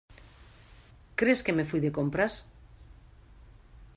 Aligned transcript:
¿crees 1.19 1.43
que 1.45 1.55
me 1.57 1.67
fui 1.69 1.79
de 1.83 1.91
compras? 1.97 2.33